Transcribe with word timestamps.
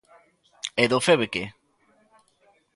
¿E 0.83 0.85
do 0.91 0.99
Feve 1.07 1.27
que? 1.33 1.43